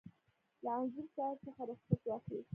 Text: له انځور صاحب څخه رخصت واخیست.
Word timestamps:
له 0.63 0.71
انځور 0.79 1.07
صاحب 1.15 1.37
څخه 1.45 1.61
رخصت 1.69 1.99
واخیست. 2.07 2.49